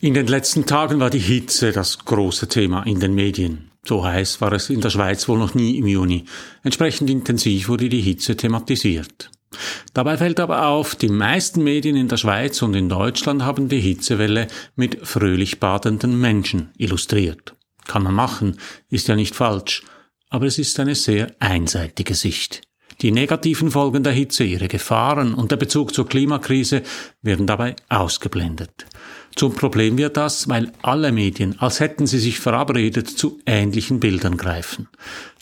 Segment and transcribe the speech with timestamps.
[0.00, 3.72] In den letzten Tagen war die Hitze das große Thema in den Medien.
[3.84, 6.24] So heiß war es in der Schweiz wohl noch nie im Juni.
[6.62, 9.28] Entsprechend intensiv wurde die Hitze thematisiert.
[9.94, 13.80] Dabei fällt aber auf, die meisten Medien in der Schweiz und in Deutschland haben die
[13.80, 17.56] Hitzewelle mit fröhlich badenden Menschen illustriert.
[17.84, 18.56] Kann man machen,
[18.90, 19.82] ist ja nicht falsch,
[20.30, 22.62] aber es ist eine sehr einseitige Sicht.
[23.00, 26.82] Die negativen Folgen der Hitze, ihre Gefahren und der Bezug zur Klimakrise
[27.22, 28.86] werden dabei ausgeblendet.
[29.38, 34.36] Zum Problem wird das, weil alle Medien, als hätten sie sich verabredet, zu ähnlichen Bildern
[34.36, 34.88] greifen.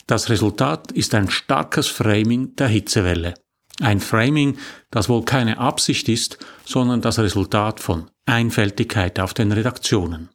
[0.05, 3.33] Das Resultat ist ein starkes Framing der Hitzewelle.
[3.81, 4.59] Ein Framing,
[4.91, 10.29] das wohl keine Absicht ist, sondern das Resultat von Einfältigkeit auf den Redaktionen.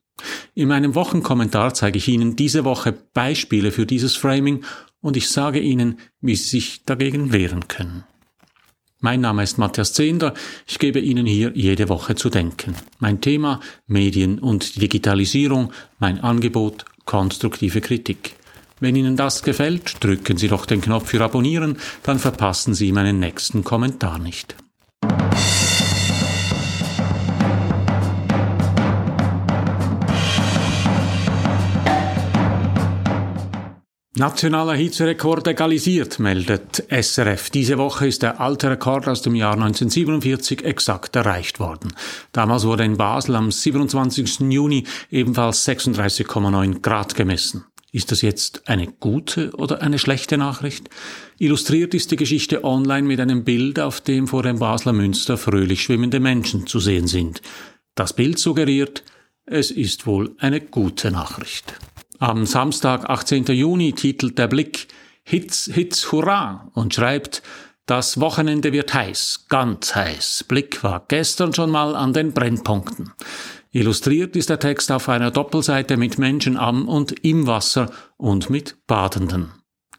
[0.54, 4.64] In meinem Wochenkommentar zeige ich Ihnen diese Woche Beispiele für dieses Framing
[5.00, 8.02] und ich sage Ihnen, wie Sie sich dagegen wehren können.
[9.04, 10.32] Mein Name ist Matthias Zehnder.
[10.64, 12.76] Ich gebe Ihnen hier jede Woche zu denken.
[13.00, 18.36] Mein Thema Medien und Digitalisierung, mein Angebot konstruktive Kritik.
[18.78, 23.18] Wenn Ihnen das gefällt, drücken Sie doch den Knopf für Abonnieren, dann verpassen Sie meinen
[23.18, 24.54] nächsten Kommentar nicht.
[34.22, 37.50] Nationaler Hitzerekord egalisiert, meldet SRF.
[37.50, 41.92] Diese Woche ist der alte Rekord aus dem Jahr 1947 exakt erreicht worden.
[42.30, 44.42] Damals wurde in Basel am 27.
[44.42, 47.64] Juni ebenfalls 36,9 Grad gemessen.
[47.90, 50.88] Ist das jetzt eine gute oder eine schlechte Nachricht?
[51.38, 55.82] Illustriert ist die Geschichte online mit einem Bild, auf dem vor dem Basler Münster fröhlich
[55.82, 57.42] schwimmende Menschen zu sehen sind.
[57.96, 59.02] Das Bild suggeriert,
[59.46, 61.74] es ist wohl eine gute Nachricht.
[62.22, 63.46] Am Samstag, 18.
[63.46, 64.86] Juni, titelt der Blick
[65.24, 67.42] Hits, Hits, Hurra und schreibt,
[67.84, 70.44] das Wochenende wird heiß, ganz heiß.
[70.46, 73.10] Blick war gestern schon mal an den Brennpunkten.
[73.72, 78.76] Illustriert ist der Text auf einer Doppelseite mit Menschen am und im Wasser und mit
[78.86, 79.50] Badenden.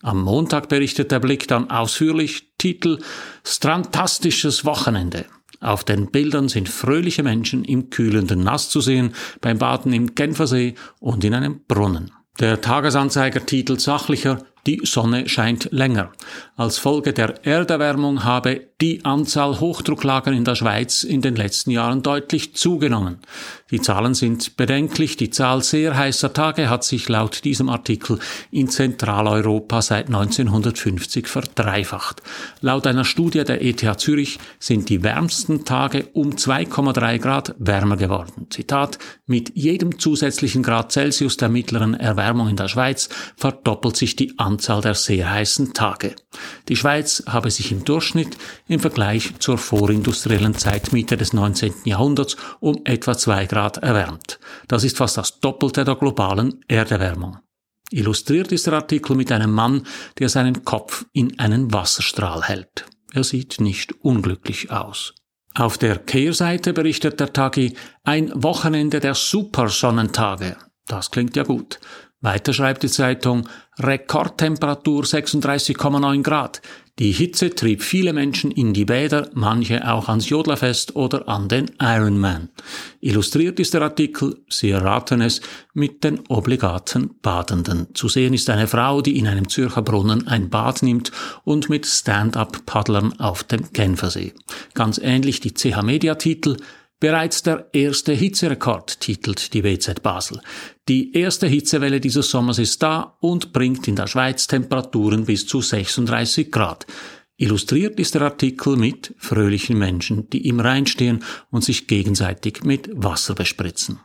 [0.01, 2.99] Am Montag berichtet der Blick dann ausführlich Titel
[3.43, 5.25] Strantastisches Wochenende.
[5.63, 10.75] Auf den Bildern sind fröhliche Menschen im kühlenden Nass zu sehen, beim Baden im Genfersee
[10.99, 12.11] und in einem Brunnen.
[12.39, 16.13] Der Tagesanzeiger titelt sachlicher die Sonne scheint länger.
[16.55, 22.03] Als Folge der Erderwärmung habe die Anzahl Hochdrucklagen in der Schweiz in den letzten Jahren
[22.03, 23.19] deutlich zugenommen.
[23.71, 25.15] Die Zahlen sind bedenklich.
[25.15, 28.19] Die Zahl sehr heißer Tage hat sich laut diesem Artikel
[28.51, 32.21] in Zentraleuropa seit 1950 verdreifacht.
[32.59, 38.47] Laut einer Studie der ETH Zürich sind die wärmsten Tage um 2,3 Grad wärmer geworden.
[38.49, 43.07] Zitat, mit jedem zusätzlichen Grad Celsius der mittleren Erwärmung in der Schweiz
[43.37, 46.15] verdoppelt sich die Anzahl Anzahl der sehr heißen Tage.
[46.67, 48.37] Die Schweiz habe sich im Durchschnitt
[48.73, 51.73] im Vergleich zur vorindustriellen Zeit Mitte des 19.
[51.85, 54.39] Jahrhunderts um etwa zwei Grad erwärmt.
[54.67, 57.37] Das ist fast das Doppelte der globalen Erderwärmung.
[57.91, 59.85] Illustriert ist der Artikel mit einem Mann,
[60.17, 62.85] der seinen Kopf in einen Wasserstrahl hält.
[63.13, 65.13] Er sieht nicht unglücklich aus.
[65.55, 70.57] Auf der Kehrseite berichtet der Tagi ein Wochenende der Supersonnentage.
[70.87, 71.79] Das klingt ja gut.
[72.23, 76.61] Weiter schreibt die Zeitung, Rekordtemperatur 36,9 Grad.
[76.99, 81.71] Die Hitze trieb viele Menschen in die Bäder, manche auch ans Jodlerfest oder an den
[81.81, 82.49] Ironman.
[83.01, 85.41] Illustriert ist der Artikel, Sie erraten es,
[85.73, 87.87] mit den obligaten Badenden.
[87.93, 91.11] Zu sehen ist eine Frau, die in einem Zürcher Brunnen ein Bad nimmt
[91.43, 94.33] und mit Stand-up-Paddlern auf dem Genfersee.
[94.75, 96.55] Ganz ähnlich die CH-Media-Titel,
[97.03, 100.39] Bereits der erste Hitzerekord titelt die WZ Basel.
[100.87, 105.59] Die erste Hitzewelle dieses Sommers ist da und bringt in der Schweiz Temperaturen bis zu
[105.59, 106.87] 36 Grad.
[107.35, 112.89] Illustriert ist der Artikel mit fröhlichen Menschen, die im Rhein stehen und sich gegenseitig mit
[112.93, 113.99] Wasser bespritzen.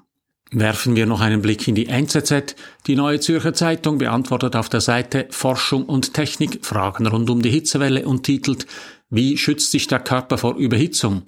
[0.50, 2.56] Werfen wir noch einen Blick in die NZZ.
[2.88, 7.50] Die Neue Zürcher Zeitung beantwortet auf der Seite Forschung und Technik Fragen rund um die
[7.50, 8.66] Hitzewelle und titelt
[9.09, 11.22] Wie schützt sich der Körper vor Überhitzung?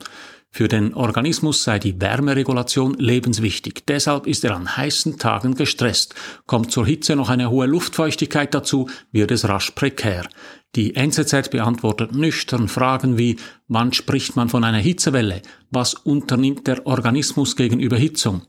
[0.53, 3.85] Für den Organismus sei die Wärmeregulation lebenswichtig.
[3.87, 6.15] Deshalb ist er an heißen Tagen gestresst.
[6.47, 10.29] Kommt zur Hitze noch eine hohe Luftfeuchtigkeit dazu, wird es rasch prekär.
[10.75, 13.37] Die NZZ beantwortet nüchtern Fragen wie,
[13.69, 15.43] wann spricht man von einer Hitzewelle?
[15.71, 18.43] Was unternimmt der Organismus gegen Überhitzung?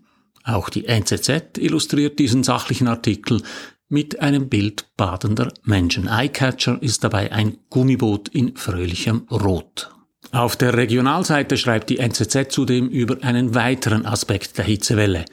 [0.44, 3.44] Auch die NZZ illustriert diesen sachlichen Artikel
[3.90, 6.08] mit einem Bild badender Menschen.
[6.08, 9.92] Eyecatcher ist dabei ein Gummiboot in fröhlichem Rot.
[10.32, 15.26] Auf der Regionalseite schreibt die NZZ zudem über einen weiteren Aspekt der Hitzewelle.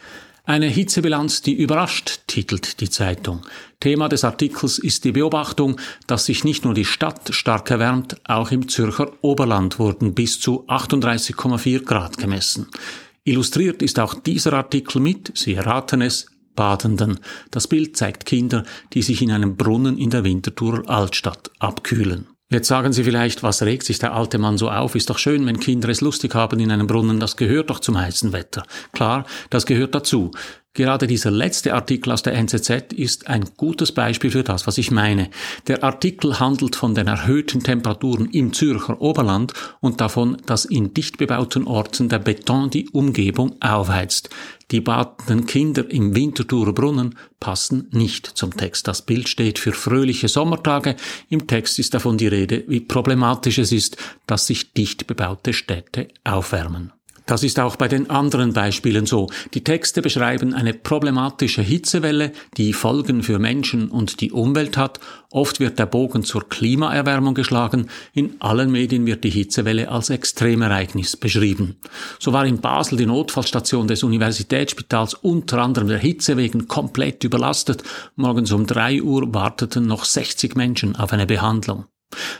[0.44, 3.42] Eine Hitzebilanz, die überrascht, titelt die Zeitung.
[3.78, 8.50] Thema des Artikels ist die Beobachtung, dass sich nicht nur die Stadt stark erwärmt, auch
[8.50, 12.66] im Zürcher Oberland wurden bis zu 38,4 Grad gemessen.
[13.24, 17.20] Illustriert ist auch dieser Artikel mit, Sie erraten es, Badenden.
[17.52, 22.26] Das Bild zeigt Kinder, die sich in einem Brunnen in der Winterthurer Altstadt abkühlen.
[22.50, 24.94] Jetzt sagen Sie vielleicht, was regt sich der alte Mann so auf?
[24.94, 27.98] Ist doch schön, wenn Kinder es lustig haben in einem Brunnen, das gehört doch zum
[27.98, 28.62] heißen Wetter.
[28.92, 30.30] Klar, das gehört dazu.
[30.78, 34.92] Gerade dieser letzte Artikel aus der NZZ ist ein gutes Beispiel für das, was ich
[34.92, 35.28] meine.
[35.66, 41.18] Der Artikel handelt von den erhöhten Temperaturen im Zürcher Oberland und davon, dass in dicht
[41.18, 44.30] bebauten Orten der Beton die Umgebung aufheizt.
[44.70, 48.86] Die badenden Kinder im Winterthurer Brunnen passen nicht zum Text.
[48.86, 50.94] Das Bild steht für fröhliche Sommertage.
[51.28, 53.96] Im Text ist davon die Rede, wie problematisch es ist,
[54.28, 56.92] dass sich dicht bebaute Städte aufwärmen.
[57.28, 59.28] Das ist auch bei den anderen Beispielen so.
[59.52, 64.98] Die Texte beschreiben eine problematische Hitzewelle, die Folgen für Menschen und die Umwelt hat.
[65.30, 67.88] Oft wird der Bogen zur Klimaerwärmung geschlagen.
[68.14, 71.76] In allen Medien wird die Hitzewelle als Extremereignis beschrieben.
[72.18, 77.82] So war in Basel die Notfallstation des Universitätsspitals unter anderem der Hitze wegen komplett überlastet.
[78.16, 81.84] Morgens um drei Uhr warteten noch 60 Menschen auf eine Behandlung.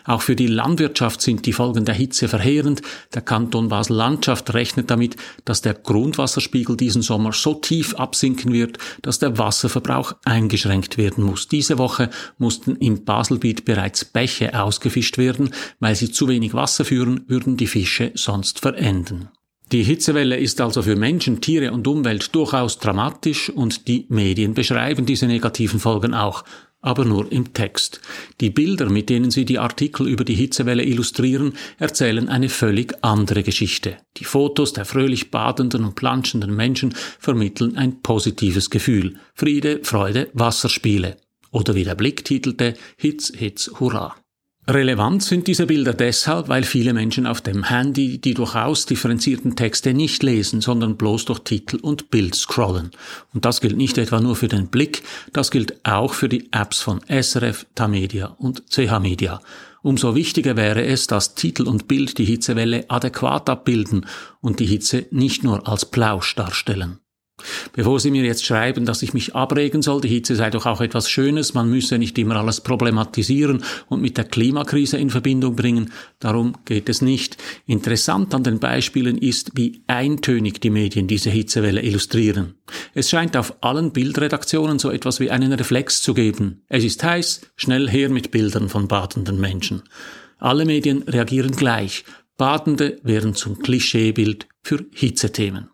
[0.05, 2.83] Auch für die Landwirtschaft sind die Folgen der Hitze verheerend.
[3.15, 9.19] Der Kanton Basel-Landschaft rechnet damit, dass der Grundwasserspiegel diesen Sommer so tief absinken wird, dass
[9.19, 11.49] der Wasserverbrauch eingeschränkt werden muss.
[11.49, 15.51] Diese Woche mussten im Baselbiet bereits Bäche ausgefischt werden.
[15.81, 19.29] Weil sie zu wenig Wasser führen, würden die Fische sonst verenden.
[19.71, 25.05] Die Hitzewelle ist also für Menschen, Tiere und Umwelt durchaus dramatisch und die Medien beschreiben
[25.05, 26.43] diese negativen Folgen auch
[26.81, 28.01] aber nur im Text.
[28.41, 33.43] Die Bilder, mit denen sie die Artikel über die Hitzewelle illustrieren, erzählen eine völlig andere
[33.43, 33.97] Geschichte.
[34.17, 39.17] Die Fotos der fröhlich badenden und planschenden Menschen vermitteln ein positives Gefühl.
[39.35, 41.17] Friede, Freude, Wasserspiele.
[41.51, 44.15] Oder wie der Blick titelte, Hitz, Hitz, Hurra.
[44.69, 49.95] Relevant sind diese Bilder deshalb, weil viele Menschen auf dem Handy die durchaus differenzierten Texte
[49.95, 52.91] nicht lesen, sondern bloß durch Titel und Bild scrollen.
[53.33, 56.83] Und das gilt nicht etwa nur für den Blick, das gilt auch für die Apps
[56.83, 59.41] von SRF, Tamedia und CH Media.
[59.81, 64.05] Umso wichtiger wäre es, dass Titel und Bild die Hitzewelle adäquat abbilden
[64.43, 66.99] und die Hitze nicht nur als Plausch darstellen.
[67.73, 70.81] Bevor Sie mir jetzt schreiben, dass ich mich abregen soll, die Hitze sei doch auch
[70.81, 75.93] etwas Schönes, man müsse nicht immer alles problematisieren und mit der Klimakrise in Verbindung bringen,
[76.19, 77.37] darum geht es nicht.
[77.67, 82.55] Interessant an den Beispielen ist, wie eintönig die Medien diese Hitzewelle illustrieren.
[82.95, 86.63] Es scheint auf allen Bildredaktionen so etwas wie einen Reflex zu geben.
[86.69, 89.83] Es ist heiß, schnell her mit Bildern von badenden Menschen.
[90.39, 92.05] Alle Medien reagieren gleich.
[92.37, 95.71] Badende werden zum Klischeebild für Hitzethemen.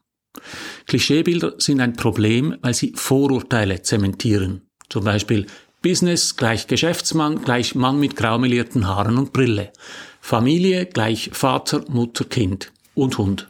[0.87, 4.63] Klischeebilder sind ein Problem, weil sie Vorurteile zementieren.
[4.89, 5.47] Zum Beispiel
[5.83, 9.73] Business gleich Geschäftsmann gleich Mann mit graumelierten Haaren und Brille.
[10.21, 13.49] Familie gleich Vater, Mutter, Kind und Hund.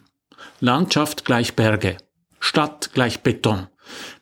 [0.60, 1.96] Landschaft gleich Berge.
[2.40, 3.68] Stadt gleich Beton.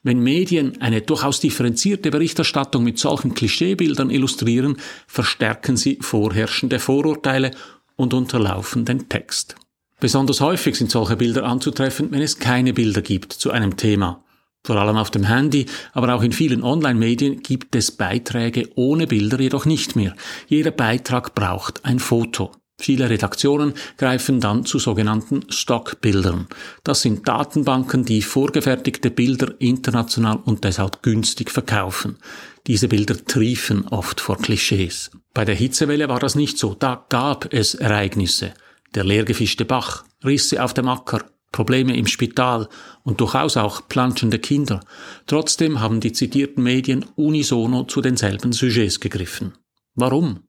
[0.03, 4.77] Wenn Medien eine durchaus differenzierte Berichterstattung mit solchen Klischeebildern illustrieren,
[5.07, 7.53] verstärken sie vorherrschende Vorurteile
[7.97, 9.57] und unterlaufen den Text.
[10.03, 14.25] Besonders häufig sind solche Bilder anzutreffen, wenn es keine Bilder gibt zu einem Thema.
[14.67, 19.39] Vor allem auf dem Handy, aber auch in vielen Online-Medien gibt es Beiträge ohne Bilder
[19.39, 20.17] jedoch nicht mehr.
[20.49, 22.51] Jeder Beitrag braucht ein Foto.
[22.81, 26.49] Viele Redaktionen greifen dann zu sogenannten Stockbildern.
[26.83, 32.19] Das sind Datenbanken, die vorgefertigte Bilder international und deshalb günstig verkaufen.
[32.67, 35.13] Diese Bilder triefen oft vor Klischees.
[35.33, 36.75] Bei der Hitzewelle war das nicht so.
[36.75, 38.53] Da gab es Ereignisse
[38.95, 42.69] der leergefischte Bach, Risse auf dem Acker, Probleme im Spital
[43.05, 44.81] und durchaus auch planschende Kinder.
[45.27, 49.53] Trotzdem haben die zitierten Medien unisono zu denselben Sujets gegriffen.
[49.95, 50.41] Warum?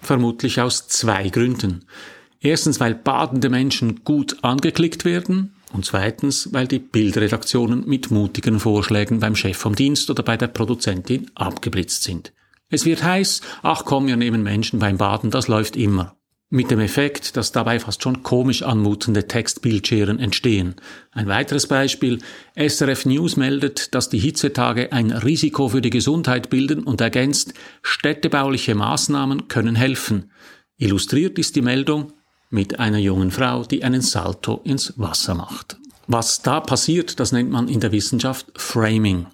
[0.00, 1.84] Vermutlich aus zwei Gründen.
[2.40, 9.20] Erstens, weil badende Menschen gut angeklickt werden und zweitens, weil die Bildredaktionen mit mutigen Vorschlägen
[9.20, 12.32] beim Chef vom Dienst oder bei der Produzentin abgeblitzt sind.
[12.70, 16.17] Es wird heiß, ach komm, wir nehmen Menschen beim Baden, das läuft immer
[16.50, 20.76] mit dem Effekt, dass dabei fast schon komisch anmutende Textbildscheren entstehen.
[21.12, 22.18] Ein weiteres Beispiel.
[22.56, 27.52] SRF News meldet, dass die Hitzetage ein Risiko für die Gesundheit bilden und ergänzt,
[27.82, 30.30] städtebauliche Maßnahmen können helfen.
[30.78, 32.12] Illustriert ist die Meldung
[32.50, 35.76] mit einer jungen Frau, die einen Salto ins Wasser macht.
[36.10, 39.26] Was da passiert, das nennt man in der Wissenschaft Framing.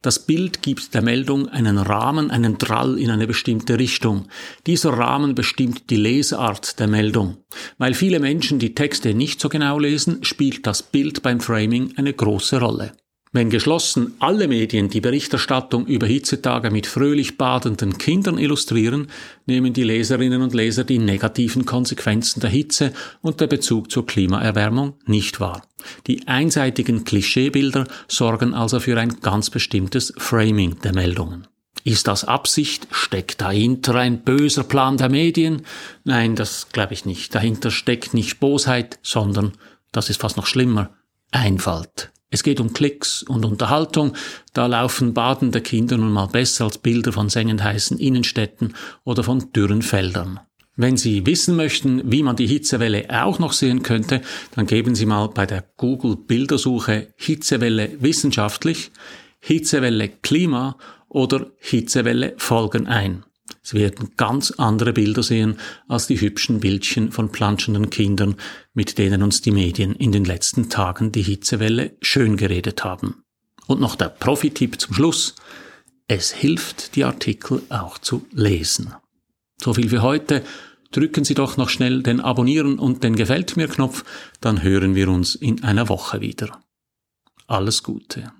[0.00, 4.28] Das Bild gibt der Meldung einen Rahmen, einen Drall in eine bestimmte Richtung.
[4.66, 7.36] Dieser Rahmen bestimmt die Lesart der Meldung.
[7.76, 12.14] Weil viele Menschen die Texte nicht so genau lesen, spielt das Bild beim Framing eine
[12.14, 12.92] große Rolle.
[13.34, 19.06] Wenn geschlossen alle Medien die Berichterstattung über Hitzetage mit fröhlich badenden Kindern illustrieren,
[19.46, 24.98] nehmen die Leserinnen und Leser die negativen Konsequenzen der Hitze und der Bezug zur Klimaerwärmung
[25.06, 25.62] nicht wahr.
[26.06, 31.46] Die einseitigen Klischeebilder sorgen also für ein ganz bestimmtes Framing der Meldungen.
[31.84, 32.86] Ist das Absicht?
[32.90, 35.62] Steckt dahinter ein böser Plan der Medien?
[36.04, 37.34] Nein, das glaube ich nicht.
[37.34, 39.52] Dahinter steckt nicht Bosheit, sondern,
[39.90, 40.90] das ist fast noch schlimmer,
[41.30, 42.12] Einfalt.
[42.32, 44.14] Es geht um Klicks und Unterhaltung.
[44.54, 48.74] Da laufen badende Kinder nun mal besser als Bilder von sengend heißen Innenstädten
[49.04, 50.40] oder von dürren Feldern.
[50.74, 54.22] Wenn Sie wissen möchten, wie man die Hitzewelle auch noch sehen könnte,
[54.56, 58.92] dann geben Sie mal bei der Google Bildersuche Hitzewelle wissenschaftlich,
[59.38, 60.78] Hitzewelle Klima
[61.10, 63.24] oder Hitzewelle Folgen ein.
[63.62, 68.36] Sie werden ganz andere Bilder sehen als die hübschen Bildchen von planschenden Kindern,
[68.74, 73.22] mit denen uns die Medien in den letzten Tagen die Hitzewelle schön geredet haben.
[73.66, 75.34] Und noch der Profi-Tipp zum Schluss.
[76.08, 78.94] Es hilft, die Artikel auch zu lesen.
[79.60, 80.42] So viel für heute.
[80.90, 84.04] Drücken Sie doch noch schnell den Abonnieren und den Gefällt mir Knopf,
[84.40, 86.60] dann hören wir uns in einer Woche wieder.
[87.46, 88.32] Alles Gute.